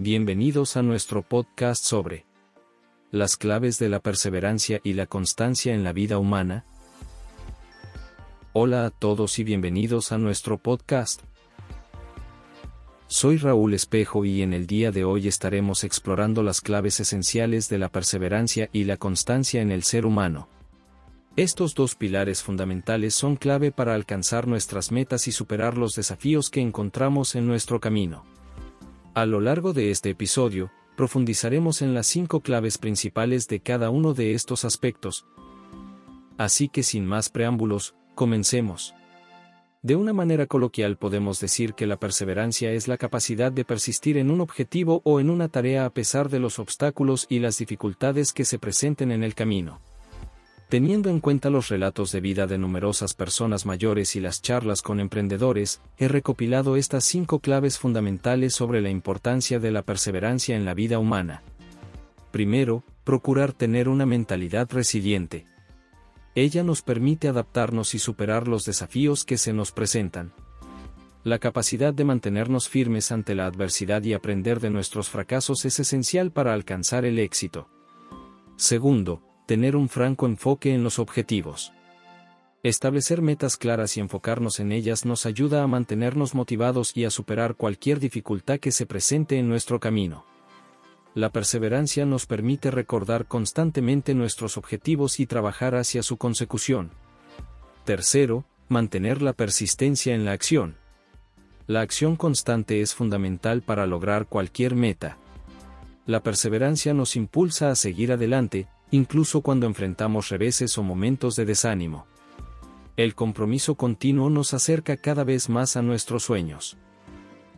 [0.00, 2.24] Bienvenidos a nuestro podcast sobre
[3.10, 6.64] las claves de la perseverancia y la constancia en la vida humana.
[8.52, 11.22] Hola a todos y bienvenidos a nuestro podcast.
[13.08, 17.78] Soy Raúl Espejo y en el día de hoy estaremos explorando las claves esenciales de
[17.78, 20.48] la perseverancia y la constancia en el ser humano.
[21.34, 26.60] Estos dos pilares fundamentales son clave para alcanzar nuestras metas y superar los desafíos que
[26.60, 28.37] encontramos en nuestro camino.
[29.18, 34.14] A lo largo de este episodio, profundizaremos en las cinco claves principales de cada uno
[34.14, 35.26] de estos aspectos.
[36.36, 38.94] Así que sin más preámbulos, comencemos.
[39.82, 44.30] De una manera coloquial podemos decir que la perseverancia es la capacidad de persistir en
[44.30, 48.44] un objetivo o en una tarea a pesar de los obstáculos y las dificultades que
[48.44, 49.80] se presenten en el camino.
[50.68, 55.00] Teniendo en cuenta los relatos de vida de numerosas personas mayores y las charlas con
[55.00, 60.74] emprendedores, he recopilado estas cinco claves fundamentales sobre la importancia de la perseverancia en la
[60.74, 61.42] vida humana.
[62.32, 65.46] Primero, procurar tener una mentalidad resiliente.
[66.34, 70.34] Ella nos permite adaptarnos y superar los desafíos que se nos presentan.
[71.24, 76.30] La capacidad de mantenernos firmes ante la adversidad y aprender de nuestros fracasos es esencial
[76.30, 77.68] para alcanzar el éxito.
[78.56, 81.72] Segundo, tener un franco enfoque en los objetivos.
[82.62, 87.54] Establecer metas claras y enfocarnos en ellas nos ayuda a mantenernos motivados y a superar
[87.54, 90.26] cualquier dificultad que se presente en nuestro camino.
[91.14, 96.90] La perseverancia nos permite recordar constantemente nuestros objetivos y trabajar hacia su consecución.
[97.86, 100.76] Tercero, mantener la persistencia en la acción.
[101.66, 105.16] La acción constante es fundamental para lograr cualquier meta.
[106.04, 112.06] La perseverancia nos impulsa a seguir adelante, incluso cuando enfrentamos reveses o momentos de desánimo.
[112.96, 116.76] El compromiso continuo nos acerca cada vez más a nuestros sueños.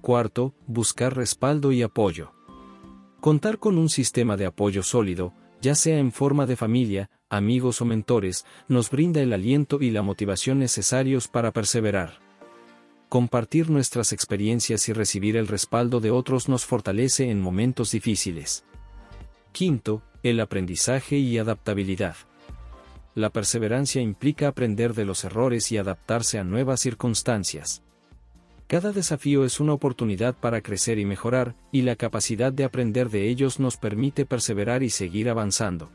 [0.00, 2.32] Cuarto, buscar respaldo y apoyo.
[3.20, 7.84] Contar con un sistema de apoyo sólido, ya sea en forma de familia, amigos o
[7.84, 12.18] mentores, nos brinda el aliento y la motivación necesarios para perseverar.
[13.08, 18.64] Compartir nuestras experiencias y recibir el respaldo de otros nos fortalece en momentos difíciles.
[19.54, 22.16] Quinto, el aprendizaje y adaptabilidad.
[23.14, 27.84] La perseverancia implica aprender de los errores y adaptarse a nuevas circunstancias.
[28.66, 33.28] Cada desafío es una oportunidad para crecer y mejorar, y la capacidad de aprender de
[33.28, 35.88] ellos nos permite perseverar y seguir avanzando.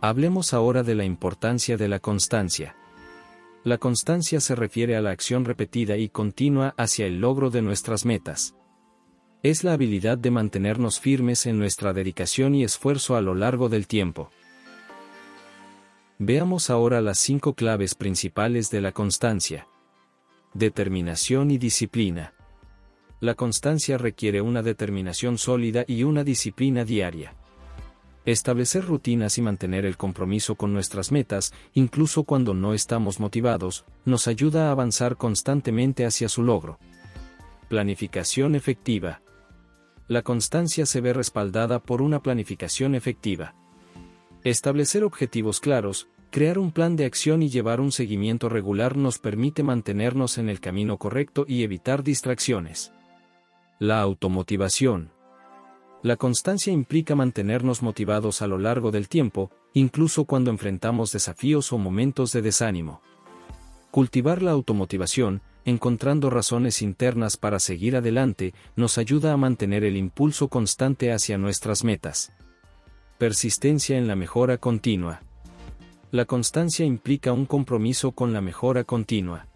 [0.00, 2.76] Hablemos ahora de la importancia de la constancia.
[3.64, 8.04] La constancia se refiere a la acción repetida y continua hacia el logro de nuestras
[8.04, 8.54] metas
[9.44, 13.86] es la habilidad de mantenernos firmes en nuestra dedicación y esfuerzo a lo largo del
[13.86, 14.30] tiempo.
[16.18, 19.68] Veamos ahora las cinco claves principales de la constancia.
[20.54, 22.32] Determinación y disciplina.
[23.20, 27.34] La constancia requiere una determinación sólida y una disciplina diaria.
[28.24, 34.26] Establecer rutinas y mantener el compromiso con nuestras metas, incluso cuando no estamos motivados, nos
[34.26, 36.78] ayuda a avanzar constantemente hacia su logro.
[37.68, 39.20] Planificación efectiva
[40.06, 43.54] la constancia se ve respaldada por una planificación efectiva.
[44.42, 49.62] Establecer objetivos claros, crear un plan de acción y llevar un seguimiento regular nos permite
[49.62, 52.92] mantenernos en el camino correcto y evitar distracciones.
[53.78, 55.10] La automotivación.
[56.02, 61.78] La constancia implica mantenernos motivados a lo largo del tiempo, incluso cuando enfrentamos desafíos o
[61.78, 63.00] momentos de desánimo.
[63.90, 70.48] Cultivar la automotivación, encontrando razones internas para seguir adelante, nos ayuda a mantener el impulso
[70.48, 72.32] constante hacia nuestras metas.
[73.18, 75.22] Persistencia en la mejora continua.
[76.10, 79.46] La constancia implica un compromiso con la mejora continua.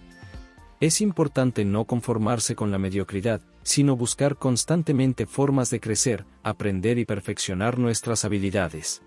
[0.80, 7.04] Es importante no conformarse con la mediocridad, sino buscar constantemente formas de crecer, aprender y
[7.04, 9.02] perfeccionar nuestras habilidades.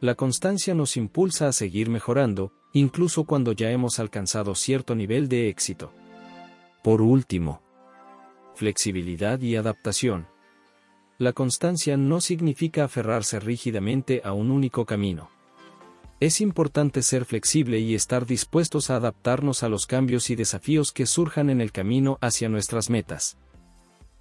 [0.00, 5.48] La constancia nos impulsa a seguir mejorando, incluso cuando ya hemos alcanzado cierto nivel de
[5.48, 5.92] éxito.
[6.82, 7.60] Por último,
[8.54, 10.26] flexibilidad y adaptación.
[11.18, 15.30] La constancia no significa aferrarse rígidamente a un único camino.
[16.20, 21.06] Es importante ser flexible y estar dispuestos a adaptarnos a los cambios y desafíos que
[21.06, 23.38] surjan en el camino hacia nuestras metas.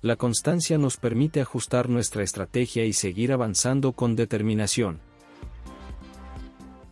[0.01, 4.99] La constancia nos permite ajustar nuestra estrategia y seguir avanzando con determinación.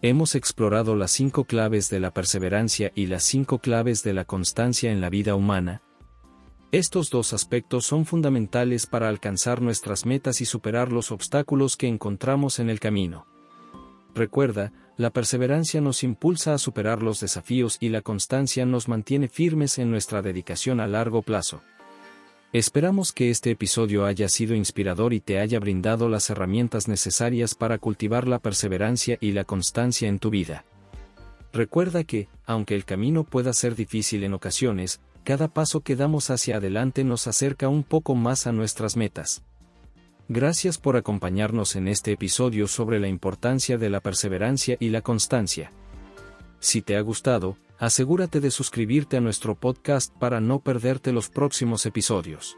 [0.07, 4.91] Hemos explorado las cinco claves de la perseverancia y las cinco claves de la constancia
[4.91, 5.81] en la vida humana.
[6.71, 12.59] Estos dos aspectos son fundamentales para alcanzar nuestras metas y superar los obstáculos que encontramos
[12.59, 13.25] en el camino.
[14.13, 19.79] Recuerda, la perseverancia nos impulsa a superar los desafíos y la constancia nos mantiene firmes
[19.79, 21.63] en nuestra dedicación a largo plazo.
[22.55, 27.79] Esperamos que este episodio haya sido inspirador y te haya brindado las herramientas necesarias para
[27.79, 30.63] cultivar la perseverancia y la constancia en tu vida.
[31.51, 36.55] Recuerda que, aunque el camino pueda ser difícil en ocasiones, cada paso que damos hacia
[36.55, 39.43] adelante nos acerca un poco más a nuestras metas.
[40.29, 45.73] Gracias por acompañarnos en este episodio sobre la importancia de la perseverancia y la constancia.
[46.61, 51.85] Si te ha gustado, asegúrate de suscribirte a nuestro podcast para no perderte los próximos
[51.85, 52.57] episodios.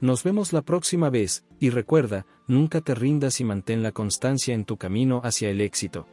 [0.00, 4.64] Nos vemos la próxima vez, y recuerda, nunca te rindas y mantén la constancia en
[4.64, 6.06] tu camino hacia el éxito.